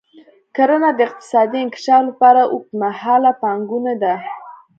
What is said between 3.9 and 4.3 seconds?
ده.